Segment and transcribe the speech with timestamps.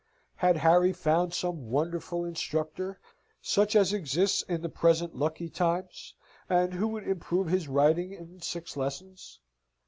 [0.37, 2.99] Had Harry found some wonderful instructor,
[3.39, 6.15] such as exists in the present lucky times,
[6.49, 9.39] and who would improve his writing in six lessons?